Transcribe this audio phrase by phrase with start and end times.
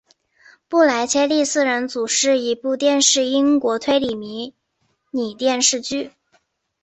[0.67, 4.55] 布莱切利四人组是一部电视英国推理迷
[5.11, 6.11] 你电视剧。